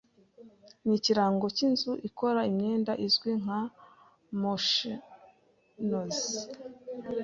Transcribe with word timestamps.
nk’ikirango 0.83 1.45
cy’inzu 1.55 1.91
ikora 2.07 2.39
imyenda 2.51 2.91
izwi 3.05 3.31
nka 3.41 3.59
Moshions 4.41 6.21